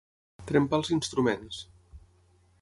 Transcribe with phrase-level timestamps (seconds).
[0.51, 1.61] Trempar els instruments.